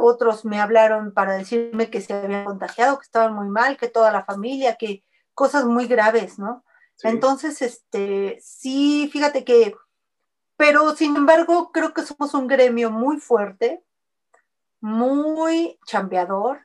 Otros 0.00 0.44
me 0.44 0.60
hablaron 0.60 1.12
para 1.12 1.34
decirme 1.34 1.90
que 1.90 2.00
se 2.00 2.12
habían 2.14 2.44
contagiado, 2.44 2.98
que 2.98 3.04
estaban 3.04 3.34
muy 3.34 3.48
mal, 3.48 3.76
que 3.76 3.88
toda 3.88 4.10
la 4.12 4.24
familia, 4.24 4.76
que 4.76 5.04
cosas 5.34 5.64
muy 5.64 5.86
graves, 5.86 6.38
¿no? 6.38 6.64
sí, 6.96 7.08
Entonces, 7.08 7.62
este, 7.62 8.38
sí, 8.42 9.08
fíjate 9.12 9.44
que, 9.44 9.74
pero 10.56 10.94
sin 10.96 11.16
embargo, 11.16 11.70
creo 11.72 11.94
que 11.94 12.02
somos 12.02 12.34
un 12.34 12.46
gremio 12.48 12.90
muy 12.90 13.18
fuerte, 13.18 13.82
muy 14.80 15.78
chambeador, 15.86 16.60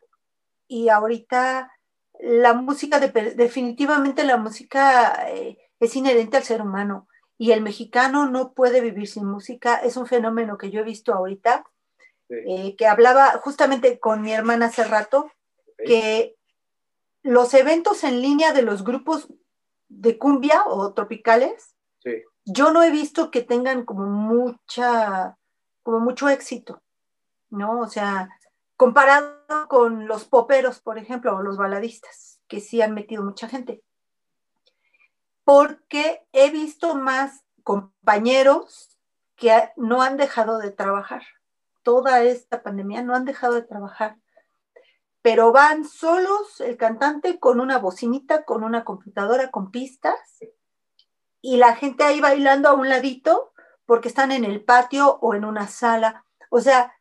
y 0.67 0.89
ahorita 0.89 1.71
la 2.19 2.53
música, 2.53 2.99
de- 2.99 3.35
definitivamente 3.35 4.23
la 4.23 4.37
música 4.37 5.29
eh, 5.29 5.57
es 5.79 5.95
inherente 5.95 6.37
al 6.37 6.43
ser 6.43 6.61
humano, 6.61 7.07
y 7.37 7.51
el 7.51 7.61
mexicano 7.61 8.27
no 8.27 8.53
puede 8.53 8.81
vivir 8.81 9.07
sin 9.07 9.25
música, 9.25 9.75
es 9.77 9.97
un 9.97 10.05
fenómeno 10.07 10.57
que 10.57 10.71
yo 10.71 10.81
he 10.81 10.83
visto 10.83 11.13
ahorita, 11.13 11.65
sí, 12.27 12.35
eh, 12.47 12.75
que 12.77 12.87
hablaba 12.87 13.31
justamente 13.43 13.99
con 13.99 14.21
mi 14.21 14.33
hermana 14.33 14.67
hace 14.67 14.83
rato, 14.83 15.31
que 15.85 16.35
los 17.23 17.53
eventos 17.53 18.03
en 18.03 18.21
línea 18.21 18.53
de 18.53 18.61
los 18.61 18.83
grupos 18.83 19.27
de 19.89 20.17
cumbia 20.17 20.63
o 20.67 20.93
tropicales, 20.93 21.75
Sí, 22.03 22.21
yo 22.45 22.71
no 22.71 22.83
he 22.83 22.91
visto 22.91 23.31
que 23.31 23.41
tengan 23.41 23.85
como 23.85 24.05
mucha, 24.05 25.37
como 25.83 25.99
mucho 25.99 26.27
éxito, 26.27 26.81
¿no? 27.49 27.79
O 27.79 27.87
sea, 27.87 28.29
comparado 28.75 29.67
con 29.69 30.07
los 30.07 30.25
poperos, 30.25 30.81
por 30.81 30.97
ejemplo, 30.97 31.35
o 31.35 31.41
los 31.41 31.57
baladistas, 31.57 32.41
que 32.47 32.59
sí 32.59 32.81
han 32.81 32.93
metido 32.93 33.23
mucha 33.23 33.47
gente. 33.47 33.81
Porque 35.45 36.25
he 36.33 36.51
visto 36.51 36.95
más 36.95 37.43
compañeros 37.63 38.97
que 39.35 39.71
no 39.77 40.01
han 40.01 40.17
dejado 40.17 40.57
de 40.57 40.71
trabajar. 40.71 41.23
Toda 41.83 42.23
esta 42.23 42.63
pandemia 42.63 43.03
no 43.03 43.15
han 43.15 43.25
dejado 43.25 43.55
de 43.55 43.61
trabajar 43.61 44.17
pero 45.23 45.53
van 45.53 45.85
solos 45.85 46.59
el 46.59 46.75
cantante 46.75 47.39
con 47.39 47.61
una 47.61 47.79
bocinita, 47.79 48.43
con 48.43 48.61
una 48.61 48.83
computadora, 48.83 49.51
con 49.51 49.71
pistas, 49.71 50.19
y 51.41 51.57
la 51.57 51.75
gente 51.75 52.03
ahí 52.03 52.19
bailando 52.19 52.67
a 52.67 52.73
un 52.73 52.89
ladito 52.89 53.53
porque 53.85 54.09
están 54.09 54.33
en 54.33 54.43
el 54.43 54.63
patio 54.63 55.19
o 55.21 55.33
en 55.33 55.45
una 55.45 55.67
sala. 55.67 56.25
O 56.49 56.59
sea, 56.59 56.93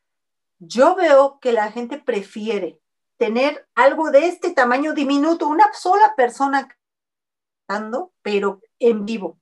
yo 0.59 0.95
veo 0.95 1.41
que 1.41 1.53
la 1.53 1.73
gente 1.73 1.99
prefiere 1.99 2.81
tener 3.17 3.69
algo 3.75 4.13
de 4.13 4.27
este 4.27 4.53
tamaño 4.53 4.95
diminuto, 4.95 5.49
una 5.49 5.73
sola 5.73 6.15
persona 6.17 6.69
cantando, 7.67 8.13
pero 8.23 8.61
en 8.79 9.05
vivo, 9.05 9.41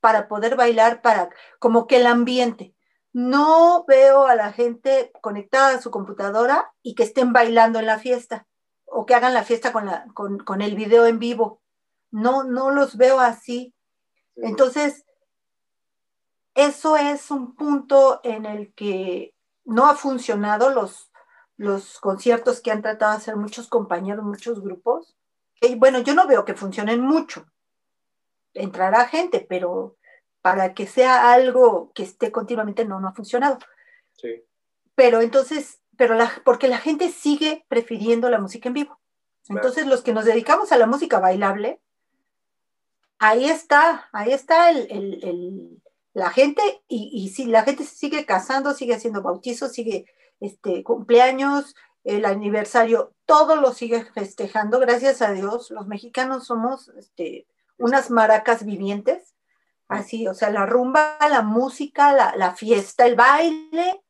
para 0.00 0.26
poder 0.26 0.56
bailar, 0.56 1.00
para 1.00 1.30
como 1.60 1.86
que 1.86 1.98
el 1.98 2.06
ambiente. 2.06 2.75
No 3.18 3.86
veo 3.88 4.26
a 4.26 4.34
la 4.34 4.52
gente 4.52 5.10
conectada 5.22 5.74
a 5.74 5.80
su 5.80 5.90
computadora 5.90 6.74
y 6.82 6.94
que 6.94 7.02
estén 7.04 7.32
bailando 7.32 7.78
en 7.78 7.86
la 7.86 7.98
fiesta 7.98 8.46
o 8.84 9.06
que 9.06 9.14
hagan 9.14 9.32
la 9.32 9.42
fiesta 9.42 9.72
con, 9.72 9.86
la, 9.86 10.04
con, 10.12 10.36
con 10.36 10.60
el 10.60 10.76
video 10.76 11.06
en 11.06 11.18
vivo. 11.18 11.62
No, 12.10 12.44
no 12.44 12.70
los 12.70 12.98
veo 12.98 13.18
así. 13.18 13.74
sí. 14.34 14.42
Entonces, 14.42 15.06
eso 16.54 16.98
es 16.98 17.30
un 17.30 17.56
punto 17.56 18.20
en 18.22 18.44
el 18.44 18.74
que 18.74 19.34
no 19.64 19.86
ha 19.86 19.94
funcionado 19.94 20.68
los, 20.68 21.10
los 21.56 21.98
conciertos 22.00 22.60
que 22.60 22.70
han 22.70 22.82
tratado 22.82 23.12
de 23.12 23.16
hacer 23.16 23.36
muchos 23.36 23.68
compañeros, 23.68 24.26
muchos 24.26 24.60
grupos. 24.60 25.16
Y 25.62 25.76
bueno, 25.76 26.00
yo 26.00 26.14
no 26.14 26.26
veo 26.26 26.44
que 26.44 26.52
funcionen 26.52 27.00
mucho. 27.00 27.46
Entrará 28.52 29.06
gente, 29.06 29.46
pero 29.48 29.96
para 30.46 30.74
que 30.74 30.86
sea 30.86 31.32
algo 31.32 31.90
que 31.92 32.04
esté 32.04 32.30
continuamente, 32.30 32.84
no, 32.84 33.00
no 33.00 33.08
ha 33.08 33.12
funcionado. 33.12 33.58
sí, 34.12 34.44
Pero 34.94 35.20
entonces, 35.20 35.80
pero 35.96 36.14
la, 36.14 36.30
porque 36.44 36.68
la 36.68 36.78
gente 36.78 37.08
sigue 37.08 37.64
prefiriendo 37.66 38.30
la 38.30 38.38
música 38.38 38.68
en 38.68 38.74
vivo. 38.74 39.00
Claro. 39.44 39.58
Entonces, 39.60 39.86
los 39.88 40.02
que 40.02 40.12
nos 40.12 40.24
dedicamos 40.24 40.70
a 40.70 40.78
la 40.78 40.86
música 40.86 41.18
bailable, 41.18 41.80
ahí 43.18 43.46
está, 43.48 44.08
ahí 44.12 44.32
está 44.32 44.70
el, 44.70 44.86
el- 44.90 45.24
el- 45.24 45.82
la 46.14 46.30
gente, 46.30 46.62
y, 46.86 47.10
y 47.12 47.28
sí, 47.30 47.46
la 47.46 47.64
gente 47.64 47.82
se 47.82 47.96
sigue 47.96 48.24
casando, 48.24 48.72
sigue 48.72 48.94
haciendo 48.94 49.20
bautizos, 49.22 49.72
sigue 49.72 50.06
este, 50.40 50.84
cumpleaños, 50.84 51.74
el 52.04 52.24
aniversario, 52.24 53.12
todo 53.26 53.56
lo 53.56 53.72
sigue 53.72 54.04
festejando, 54.14 54.78
gracias 54.78 55.20
a 55.22 55.32
Dios. 55.32 55.72
Los 55.72 55.88
mexicanos 55.88 56.46
somos 56.46 56.88
este, 56.96 57.46
unas 57.78 58.10
maracas 58.10 58.64
vivientes, 58.64 59.34
así, 59.88 60.26
o 60.28 60.34
sea, 60.34 60.50
la 60.50 60.66
rumba, 60.66 61.16
la 61.30 61.42
música, 61.42 62.12
la, 62.12 62.34
la 62.36 62.54
fiesta, 62.54 63.06
el 63.06 63.14
baile, 63.16 64.02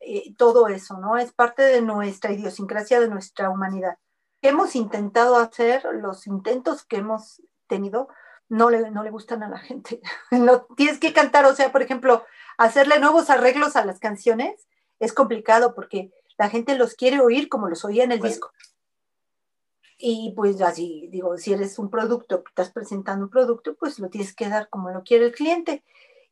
eh, 0.00 0.34
todo 0.36 0.68
eso, 0.68 0.98
¿no? 0.98 1.16
Es 1.18 1.32
parte 1.32 1.62
de 1.62 1.82
nuestra 1.82 2.32
idiosincrasia, 2.32 3.00
de 3.00 3.08
nuestra 3.08 3.50
humanidad. 3.50 3.98
Hemos 4.42 4.74
intentado 4.74 5.36
hacer, 5.36 5.84
los 5.92 6.26
intentos 6.26 6.84
que 6.84 6.96
hemos 6.96 7.42
tenido, 7.66 8.08
no 8.48 8.70
le, 8.70 8.90
no 8.90 9.02
le 9.02 9.10
gustan 9.10 9.42
a 9.42 9.48
la 9.48 9.58
gente. 9.58 10.00
No, 10.30 10.66
tienes 10.76 10.98
que 10.98 11.12
cantar, 11.12 11.44
o 11.46 11.54
sea, 11.54 11.70
por 11.72 11.82
ejemplo, 11.82 12.24
hacerle 12.56 12.98
nuevos 12.98 13.30
arreglos 13.30 13.76
a 13.76 13.84
las 13.84 13.98
canciones 13.98 14.68
es 14.98 15.12
complicado 15.12 15.74
porque 15.74 16.12
la 16.38 16.48
gente 16.48 16.76
los 16.76 16.94
quiere 16.94 17.20
oír 17.20 17.48
como 17.48 17.68
los 17.68 17.84
oía 17.84 18.04
en 18.04 18.12
el 18.12 18.18
Bueno. 18.18 18.30
disco. 18.30 18.52
Y 20.02 20.32
pues 20.34 20.60
así, 20.62 21.08
digo, 21.12 21.36
si 21.36 21.52
eres 21.52 21.78
un 21.78 21.90
producto, 21.90 22.42
estás 22.48 22.70
presentando 22.70 23.26
un 23.26 23.30
producto, 23.30 23.74
pues 23.74 23.98
lo 23.98 24.08
tienes 24.08 24.34
que 24.34 24.48
dar 24.48 24.70
como 24.70 24.90
lo 24.90 25.02
quiere 25.02 25.26
el 25.26 25.32
cliente. 25.32 25.84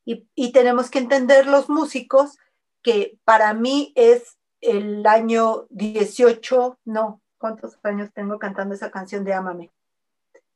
Y, 0.07 0.27
y 0.35 0.53
tenemos 0.53 0.91
que 0.91 0.99
entender 0.99 1.47
los 1.47 1.69
músicos 1.69 2.39
que 2.83 3.19
para 3.25 3.53
mí 3.53 3.93
es 3.95 4.39
el 4.63 5.07
año 5.07 5.67
18, 5.69 6.79
no, 6.87 7.21
¿cuántos 7.37 7.79
años 7.83 8.11
tengo 8.15 8.39
cantando 8.39 8.75
esa 8.75 8.91
canción 8.91 9.23
de 9.25 9.35
Ámame? 9.35 9.71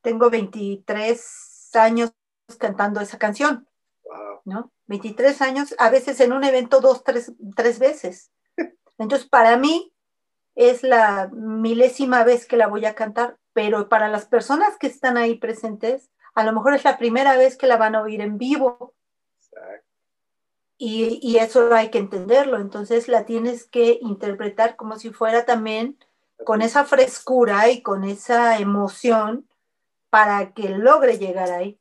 Tengo 0.00 0.30
23 0.30 1.70
años 1.74 2.12
cantando 2.58 3.00
esa 3.00 3.18
canción, 3.18 3.68
wow, 4.04 4.40
¿no? 4.46 4.72
23 4.86 5.42
años, 5.42 5.74
a 5.78 5.90
veces 5.90 6.18
en 6.20 6.32
un 6.32 6.44
evento 6.44 6.80
dos, 6.80 7.04
tres, 7.04 7.32
tres 7.54 7.78
veces. 7.78 8.30
Entonces, 8.98 9.28
para 9.28 9.58
mí 9.58 9.91
es 10.54 10.82
la 10.82 11.30
milésima 11.32 12.24
vez 12.24 12.46
que 12.46 12.56
la 12.56 12.66
voy 12.66 12.84
a 12.84 12.94
cantar, 12.94 13.38
pero 13.52 13.88
para 13.88 14.08
las 14.08 14.26
personas 14.26 14.76
que 14.78 14.86
están 14.86 15.16
ahí 15.16 15.36
presentes, 15.36 16.10
a 16.34 16.44
lo 16.44 16.52
mejor 16.52 16.74
es 16.74 16.84
la 16.84 16.98
primera 16.98 17.36
vez 17.36 17.56
que 17.56 17.66
la 17.66 17.76
van 17.76 17.94
a 17.94 18.02
oír 18.02 18.20
en 18.20 18.38
vivo 18.38 18.94
Exacto. 19.38 19.86
y, 20.78 21.18
y 21.22 21.38
eso 21.38 21.74
hay 21.74 21.90
que 21.90 21.98
entenderlo. 21.98 22.58
Entonces 22.58 23.08
la 23.08 23.24
tienes 23.24 23.64
que 23.64 23.98
interpretar 24.00 24.76
como 24.76 24.98
si 24.98 25.10
fuera 25.10 25.44
también 25.44 25.98
con 26.44 26.62
esa 26.62 26.84
frescura 26.84 27.68
y 27.70 27.82
con 27.82 28.04
esa 28.04 28.58
emoción 28.58 29.46
para 30.10 30.52
que 30.52 30.68
logre 30.68 31.16
llegar 31.16 31.50
ahí. 31.50 31.80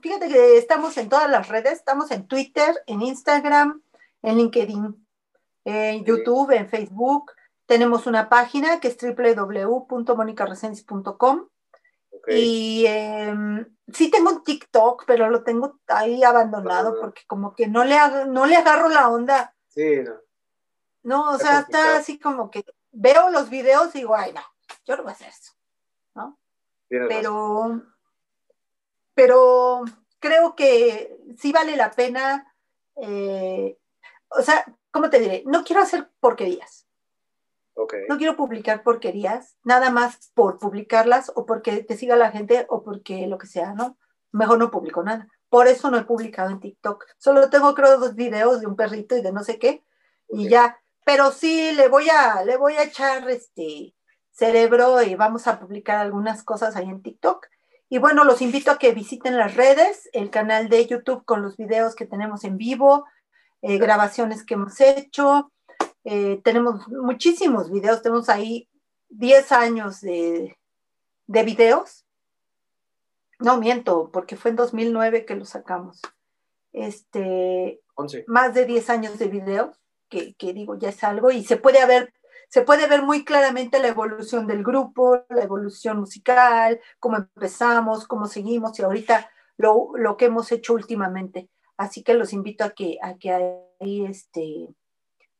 Fíjate 0.00 0.28
que 0.28 0.56
estamos 0.56 0.96
en 0.96 1.10
todas 1.10 1.30
las 1.30 1.48
redes, 1.48 1.74
estamos 1.74 2.10
en 2.10 2.26
Twitter, 2.26 2.74
en 2.86 3.02
Instagram, 3.02 3.82
en 4.22 4.38
LinkedIn, 4.38 5.06
en 5.64 6.04
YouTube, 6.04 6.52
en 6.52 6.70
Facebook. 6.70 7.32
Tenemos 7.66 8.06
una 8.06 8.28
página 8.28 8.80
que 8.80 8.88
es 8.88 8.96
www.monicaresendiz.com 10.16 11.48
Ok. 12.10 12.28
y 12.28 12.86
eh, 12.86 13.34
sí 13.92 14.10
tengo 14.10 14.30
un 14.30 14.42
TikTok, 14.44 15.04
pero 15.06 15.28
lo 15.30 15.42
tengo 15.44 15.78
ahí 15.88 16.22
abandonado 16.24 16.98
porque 17.00 17.22
como 17.26 17.54
que 17.54 17.66
no 17.68 17.84
le, 17.84 17.96
ag- 17.96 18.26
no 18.28 18.46
le 18.46 18.56
agarro 18.56 18.88
la 18.88 19.08
onda. 19.08 19.54
Sí, 19.68 19.96
no. 20.02 20.14
No, 21.02 21.30
o 21.30 21.34
Está 21.36 21.46
sea, 21.46 21.56
complicado. 21.62 21.84
está 21.86 21.98
así 21.98 22.18
como 22.18 22.50
que 22.50 22.64
veo 22.92 23.30
los 23.30 23.50
videos 23.50 23.94
y 23.94 23.98
digo, 23.98 24.14
ay, 24.16 24.32
no, 24.32 24.40
yo 24.86 24.96
no 24.96 25.02
voy 25.02 25.10
a 25.12 25.14
hacer 25.14 25.28
eso. 25.28 25.52
Razón. 26.14 26.38
Pero, 26.88 27.82
pero 29.14 29.84
creo 30.18 30.54
que 30.56 31.18
sí 31.38 31.52
vale 31.52 31.76
la 31.76 31.90
pena. 31.90 32.52
eh, 32.96 33.78
o 34.30 34.42
sea, 34.42 34.64
¿cómo 34.90 35.10
te 35.10 35.18
diré? 35.20 35.42
No 35.46 35.62
quiero 35.64 35.82
hacer 35.82 36.10
porquerías. 36.20 36.85
Ok. 37.76 37.94
No 38.08 38.16
quiero 38.16 38.36
publicar 38.36 38.82
porquerías, 38.82 39.56
nada 39.62 39.90
más 39.90 40.30
por 40.34 40.58
publicarlas 40.58 41.30
o 41.34 41.44
porque 41.46 41.82
te 41.84 41.96
siga 41.96 42.16
la 42.16 42.30
gente 42.30 42.66
o 42.68 42.82
porque 42.82 43.26
lo 43.26 43.38
que 43.38 43.46
sea, 43.46 43.74
¿no? 43.74 43.96
Mejor 44.32 44.58
no 44.58 44.70
publico 44.70 45.02
nada. 45.02 45.28
Por 45.48 45.68
eso 45.68 45.90
no 45.90 45.98
he 45.98 46.04
publicado 46.04 46.50
en 46.50 46.60
TikTok. 46.60 47.04
Solo 47.18 47.48
tengo, 47.50 47.74
creo, 47.74 47.98
dos 47.98 48.14
videos 48.14 48.60
de 48.60 48.66
un 48.66 48.76
perrito 48.76 49.16
y 49.16 49.22
de 49.22 49.30
no 49.32 49.44
sé 49.44 49.58
qué, 49.58 49.84
y 50.28 50.46
Ok. 50.46 50.50
ya. 50.50 50.78
Pero 51.04 51.30
sí, 51.30 51.72
le 51.72 51.88
voy 51.88 52.08
a, 52.10 52.42
le 52.44 52.56
voy 52.56 52.74
a 52.74 52.82
echar 52.82 53.28
este 53.30 53.94
cerebro 54.32 55.02
y 55.02 55.14
vamos 55.14 55.46
a 55.46 55.60
publicar 55.60 55.98
algunas 55.98 56.42
cosas 56.42 56.74
ahí 56.76 56.88
en 56.88 57.02
TikTok. 57.02 57.46
Y 57.88 57.98
bueno, 57.98 58.24
los 58.24 58.42
invito 58.42 58.72
a 58.72 58.78
que 58.78 58.92
visiten 58.92 59.36
las 59.38 59.54
redes, 59.54 60.08
el 60.12 60.30
canal 60.30 60.68
de 60.68 60.84
YouTube 60.86 61.24
con 61.24 61.42
los 61.42 61.56
videos 61.56 61.94
que 61.94 62.06
tenemos 62.06 62.42
en 62.42 62.56
vivo, 62.56 63.04
eh, 63.62 63.78
grabaciones 63.78 64.44
que 64.44 64.54
hemos 64.54 64.80
hecho. 64.80 65.52
Eh, 66.08 66.40
tenemos 66.44 66.86
muchísimos 66.86 67.68
videos, 67.68 68.00
tenemos 68.00 68.28
ahí 68.28 68.68
10 69.08 69.50
años 69.50 70.00
de, 70.00 70.56
de 71.26 71.42
videos. 71.42 72.06
No 73.40 73.58
miento, 73.58 74.10
porque 74.12 74.36
fue 74.36 74.52
en 74.52 74.56
2009 74.56 75.26
que 75.26 75.34
lo 75.34 75.44
sacamos. 75.44 76.00
Este, 76.72 77.80
11. 77.96 78.24
más 78.28 78.54
de 78.54 78.66
10 78.66 78.88
años 78.90 79.18
de 79.18 79.26
videos, 79.26 79.80
que, 80.08 80.34
que 80.34 80.52
digo, 80.52 80.78
ya 80.78 80.90
es 80.90 81.02
algo, 81.02 81.32
y 81.32 81.42
se 81.42 81.56
puede 81.56 81.84
ver, 81.86 82.14
se 82.50 82.62
puede 82.62 82.86
ver 82.86 83.02
muy 83.02 83.24
claramente 83.24 83.80
la 83.80 83.88
evolución 83.88 84.46
del 84.46 84.62
grupo, 84.62 85.24
la 85.28 85.42
evolución 85.42 85.98
musical, 85.98 86.78
cómo 87.00 87.16
empezamos, 87.16 88.06
cómo 88.06 88.26
seguimos, 88.26 88.78
y 88.78 88.82
ahorita 88.82 89.28
lo, 89.56 89.90
lo 89.96 90.16
que 90.16 90.26
hemos 90.26 90.52
hecho 90.52 90.74
últimamente. 90.74 91.48
Así 91.76 92.04
que 92.04 92.14
los 92.14 92.32
invito 92.32 92.62
a 92.62 92.70
que, 92.70 92.98
a 93.02 93.16
que 93.16 93.32
ahí 93.80 94.04
este, 94.04 94.68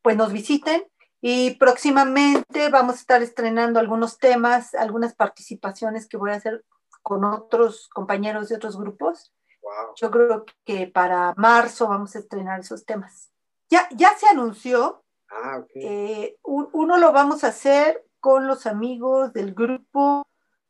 pues 0.07 0.15
nos 0.15 0.31
visiten. 0.31 0.85
Y 1.19 1.55
próximamente 1.55 2.69
vamos 2.69 2.95
a 2.95 2.99
estar 2.99 3.21
estrenando 3.21 3.77
algunos 3.77 4.17
temas, 4.19 4.73
algunas 4.73 5.13
participaciones 5.13 6.07
que 6.07 6.15
voy 6.15 6.31
a 6.31 6.35
hacer 6.35 6.63
con 7.01 7.25
otros 7.25 7.89
compañeros 7.89 8.47
de 8.47 8.55
otros 8.55 8.77
grupos. 8.77 9.33
Wow. 9.61 9.95
Yo 9.97 10.09
creo 10.09 10.45
que 10.63 10.87
para 10.87 11.33
marzo 11.35 11.89
vamos 11.89 12.15
a 12.15 12.19
estrenar 12.19 12.61
esos 12.61 12.85
temas. 12.85 13.33
Ya, 13.69 13.85
ya 13.97 14.15
se 14.17 14.27
anunció, 14.29 15.03
Ah, 15.29 15.57
ok. 15.59 15.71
eh, 15.75 16.37
un- 16.43 16.69
uno 16.71 16.97
lo 16.97 17.11
vamos 17.11 17.43
a 17.43 17.47
hacer 17.49 18.05
con 18.21 18.47
los 18.47 18.65
amigos 18.65 19.33
del 19.33 19.53
grupo 19.53 20.25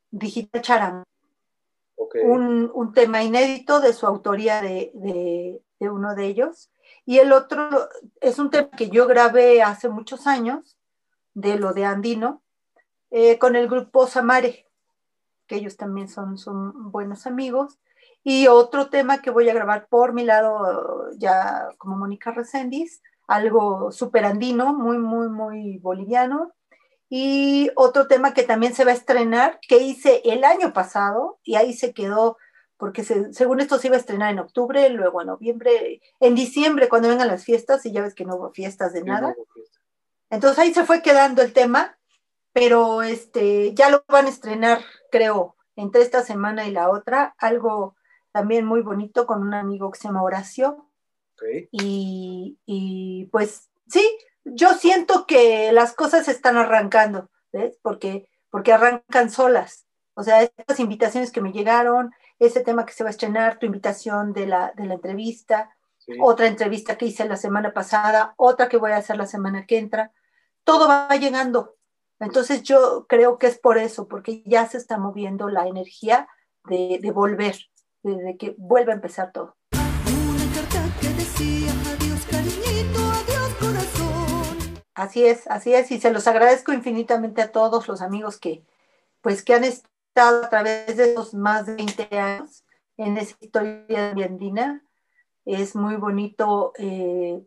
Digital 0.09 0.61
Charam, 0.63 1.03
ok. 1.95 2.15
un, 2.23 2.71
un 2.73 2.91
tema 2.91 3.21
inédito 3.21 3.81
de 3.81 3.93
su 3.93 4.07
autoría 4.07 4.63
de, 4.63 4.89
de- 4.95 5.61
de 5.79 5.89
uno 5.91 6.15
de 6.15 6.25
ellos. 6.25 6.71
Y 7.07 7.19
el 7.19 7.31
otro 7.31 7.69
es 8.19 8.37
un 8.37 8.49
tema 8.49 8.69
que 8.69 8.89
yo 8.89 9.07
grabé 9.07 9.63
hace 9.63 9.87
muchos 9.87 10.27
años, 10.27 10.77
de 11.33 11.57
lo 11.57 11.71
de 11.71 11.85
Andino, 11.85 12.43
eh, 13.11 13.39
con 13.39 13.55
el 13.55 13.69
grupo 13.69 14.07
Samare, 14.07 14.67
que 15.47 15.55
ellos 15.55 15.77
también 15.77 16.09
son, 16.09 16.37
son 16.37 16.91
buenos 16.91 17.25
amigos. 17.25 17.79
Y 18.25 18.47
otro 18.47 18.89
tema 18.89 19.21
que 19.21 19.29
voy 19.29 19.47
a 19.49 19.53
grabar 19.53 19.87
por 19.87 20.11
mi 20.11 20.25
lado, 20.25 21.09
ya 21.17 21.69
como 21.77 21.95
Mónica 21.95 22.31
Reséndiz, 22.31 23.01
algo 23.25 23.89
súper 23.93 24.25
andino, 24.25 24.73
muy, 24.73 24.97
muy, 24.97 25.29
muy 25.29 25.77
boliviano. 25.77 26.51
Y 27.07 27.71
otro 27.77 28.07
tema 28.07 28.33
que 28.33 28.43
también 28.43 28.73
se 28.73 28.83
va 28.83 28.91
a 28.91 28.95
estrenar, 28.95 29.61
que 29.65 29.77
hice 29.77 30.23
el 30.25 30.43
año 30.43 30.73
pasado, 30.73 31.39
y 31.41 31.55
ahí 31.55 31.71
se 31.71 31.93
quedó, 31.93 32.35
porque 32.77 33.03
se- 33.03 33.33
según 33.33 33.59
esto 33.59 33.77
se 33.79 33.87
iba 33.87 33.95
a 33.95 33.99
estrenar 33.99 34.31
en 34.31 34.39
octubre, 34.39 34.89
luego 34.89 35.21
en 35.21 35.27
noviembre, 35.27 36.01
en 36.19 36.35
diciembre, 36.35 36.89
cuando 36.89 37.09
vengan 37.09 37.27
las 37.27 37.43
fiestas, 37.43 37.85
y 37.85 37.91
ya 37.91 38.01
ves 38.01 38.13
que 38.15 38.25
no 38.25 38.35
hubo 38.35 38.51
fiestas 38.51 38.93
de 38.93 38.99
Sí, 38.99 39.05
nada. 39.05 39.29
no 39.29 39.35
hubo 39.37 39.45
fiesta. 39.53 39.79
Entonces 40.29 40.59
ahí 40.59 40.73
se 40.73 40.83
fue 40.85 41.01
quedando 41.01 41.41
el 41.41 41.53
tema, 41.53 41.97
pero 42.53 43.01
este, 43.03 43.73
ya 43.73 43.89
lo 43.89 44.03
van 44.07 44.25
a 44.25 44.29
estrenar, 44.29 44.81
creo, 45.11 45.55
entre 45.75 46.01
esta 46.01 46.23
semana 46.23 46.67
y 46.67 46.71
la 46.71 46.89
otra, 46.89 47.35
algo 47.37 47.95
también 48.31 48.65
muy 48.65 48.81
bonito 48.81 49.25
con 49.25 49.41
un 49.41 49.53
amigo 49.53 49.91
que 49.91 49.99
se 49.99 50.07
llama 50.07 50.23
Horacio. 50.23 50.89
Y, 51.71 52.57
y, 52.65 53.25
pues 53.31 53.69
sí, 53.87 54.03
yo 54.43 54.73
siento 54.73 55.25
que 55.27 55.71
las 55.71 55.93
cosas 55.93 56.27
están 56.27 56.57
arrancando, 56.57 57.29
¿ves? 57.53 57.77
Porque, 57.81 58.27
porque 58.49 58.73
arrancan 58.73 59.29
solas. 59.29 59.85
O 60.15 60.23
sea, 60.23 60.41
estas 60.41 60.79
invitaciones 60.79 61.31
que 61.31 61.41
me 61.41 61.51
llegaron, 61.51 62.11
ese 62.39 62.61
tema 62.61 62.85
que 62.85 62.93
se 62.93 63.03
va 63.03 63.09
a 63.09 63.11
estrenar, 63.11 63.59
tu 63.59 63.65
invitación 63.65 64.33
de 64.33 64.47
la, 64.47 64.73
de 64.75 64.85
la 64.85 64.95
entrevista, 64.95 65.71
Sí. 65.99 66.13
otra 66.21 66.47
entrevista 66.47 66.97
que 66.97 67.05
hice 67.07 67.25
la 67.25 67.35
semana 67.35 67.73
pasada, 67.73 68.33
otra 68.37 68.69
que 68.69 68.77
voy 68.77 68.91
a 68.91 68.97
hacer 68.97 69.17
la 69.17 69.25
semana 69.25 69.65
que 69.65 69.77
entra, 69.77 70.13
todo 70.63 70.87
va 70.87 71.09
llegando. 71.17 71.75
Entonces 72.21 72.63
yo 72.63 73.05
creo 73.09 73.37
que 73.37 73.47
es 73.47 73.59
por 73.59 73.77
eso, 73.77 74.07
porque 74.07 74.41
ya 74.45 74.65
se 74.67 74.77
está 74.77 74.97
moviendo 74.97 75.49
la 75.49 75.67
energía 75.67 76.29
de, 76.63 76.99
de 77.01 77.11
volver, 77.11 77.57
de, 78.03 78.15
de 78.15 78.37
que 78.37 78.55
vuelva 78.57 78.93
a 78.93 78.95
empezar 78.95 79.33
todo. 79.33 79.57
Una 79.73 80.53
carta 80.53 80.81
que 81.01 81.09
decía 81.09 81.71
adiós 81.91 82.25
cariñito, 82.31 82.99
adiós 82.99 83.53
corazón. 83.59 84.83
Así 84.95 85.25
es, 85.25 85.45
así 85.47 85.73
es, 85.73 85.91
y 85.91 85.99
se 85.99 86.11
los 86.11 86.25
agradezco 86.27 86.71
infinitamente 86.71 87.41
a 87.41 87.51
todos 87.51 87.89
los 87.89 88.01
amigos 88.01 88.39
que, 88.39 88.63
pues, 89.21 89.43
que 89.43 89.53
han 89.55 89.65
estado 89.65 89.91
a 90.19 90.49
través 90.49 90.97
de 90.97 91.11
esos 91.11 91.33
más 91.33 91.65
de 91.65 91.75
20 91.75 92.17
años 92.19 92.63
en 92.97 93.17
esa 93.17 93.35
historia 93.39 94.13
de 94.13 94.23
andina. 94.23 94.83
Es 95.45 95.75
muy 95.75 95.95
bonito. 95.95 96.73
eh, 96.77 97.41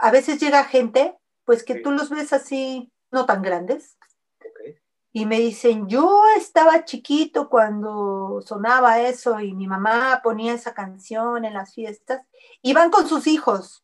a 0.00 0.10
veces 0.10 0.40
llega 0.40 0.64
gente, 0.64 1.16
pues 1.44 1.62
que 1.64 1.74
tú 1.76 1.90
los 1.90 2.08
ves 2.10 2.32
así, 2.32 2.90
no 3.10 3.26
tan 3.26 3.42
grandes, 3.42 3.98
Ok. 4.40 4.76
y 5.12 5.26
me 5.26 5.38
dicen, 5.38 5.86
yo 5.86 6.22
estaba 6.36 6.84
chiquito 6.86 7.50
cuando 7.50 8.40
sonaba 8.46 9.00
eso 9.00 9.38
y 9.40 9.52
mi 9.52 9.66
mamá 9.66 10.20
ponía 10.24 10.54
esa 10.54 10.72
canción 10.72 11.44
en 11.44 11.52
las 11.54 11.74
fiestas, 11.74 12.22
y 12.62 12.72
van 12.72 12.90
con 12.90 13.06
sus 13.06 13.26
hijos. 13.26 13.81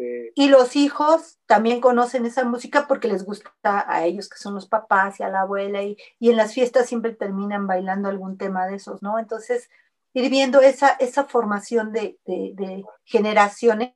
Eh, 0.00 0.30
Y 0.36 0.48
los 0.48 0.76
hijos 0.76 1.38
también 1.46 1.80
conocen 1.80 2.24
esa 2.24 2.44
música 2.44 2.86
porque 2.86 3.08
les 3.08 3.24
gusta 3.24 3.52
a 3.66 4.04
ellos, 4.04 4.28
que 4.28 4.38
son 4.38 4.54
los 4.54 4.66
papás 4.68 5.18
y 5.18 5.24
a 5.24 5.28
la 5.28 5.40
abuela, 5.40 5.82
y, 5.82 5.96
y 6.20 6.30
en 6.30 6.36
las 6.36 6.54
fiestas 6.54 6.86
siempre 6.86 7.14
terminan 7.14 7.66
bailando 7.66 8.08
algún 8.08 8.38
tema 8.38 8.66
de 8.68 8.76
esos, 8.76 9.02
¿no? 9.02 9.18
Entonces, 9.18 9.68
ir 10.14 10.30
viendo 10.30 10.60
esa, 10.60 10.90
esa 11.00 11.24
formación 11.24 11.92
de, 11.92 12.18
de- 12.26 12.84
generaciones 13.04 13.92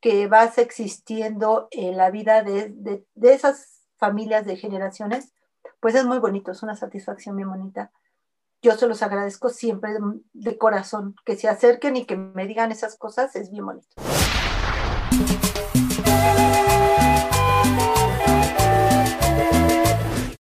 que 0.00 0.26
vas 0.26 0.58
existiendo 0.58 1.68
en 1.70 1.96
la 1.96 2.10
vida 2.10 2.42
de, 2.42 2.70
de- 2.70 3.06
de 3.14 3.32
esas 3.34 3.86
familias 3.96 4.44
de 4.46 4.56
generaciones, 4.56 5.32
pues 5.78 5.94
es 5.94 6.04
muy 6.04 6.18
bonito, 6.18 6.50
es 6.50 6.62
una 6.64 6.74
satisfacción 6.74 7.36
bien 7.36 7.48
bonita. 7.48 7.92
Yo 8.62 8.72
se 8.76 8.86
los 8.88 9.02
agradezco 9.02 9.48
siempre 9.48 9.92
de 10.32 10.58
corazón, 10.58 11.14
que 11.24 11.36
se 11.36 11.48
acerquen 11.48 11.96
y 11.96 12.04
que 12.04 12.16
me 12.16 12.46
digan 12.46 12.72
esas 12.72 12.96
cosas, 12.96 13.34
es 13.36 13.50
bien 13.50 13.64
bonito. 13.66 13.88